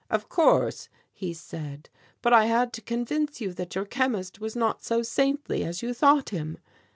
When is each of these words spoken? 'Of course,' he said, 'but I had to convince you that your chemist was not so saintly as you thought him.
'Of 0.09 0.29
course,' 0.29 0.89
he 1.13 1.31
said, 1.31 1.87
'but 2.23 2.33
I 2.33 2.47
had 2.47 2.73
to 2.73 2.81
convince 2.81 3.39
you 3.39 3.53
that 3.53 3.75
your 3.75 3.85
chemist 3.85 4.39
was 4.41 4.55
not 4.55 4.83
so 4.83 5.03
saintly 5.03 5.63
as 5.63 5.83
you 5.83 5.93
thought 5.93 6.29
him. 6.29 6.57